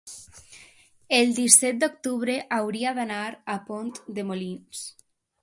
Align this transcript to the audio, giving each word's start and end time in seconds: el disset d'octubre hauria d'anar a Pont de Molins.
el 1.17 1.33
disset 1.39 1.83
d'octubre 1.83 2.39
hauria 2.59 2.95
d'anar 3.01 3.21
a 3.29 3.59
Pont 3.69 3.95
de 4.19 4.27
Molins. 4.33 4.83